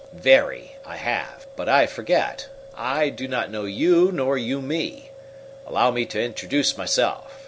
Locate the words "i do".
2.73-3.27